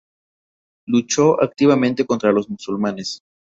Luchó 0.87 1.39
activamente 1.43 2.07
contra 2.07 2.31
los 2.31 2.49
musulmanes. 2.49 3.21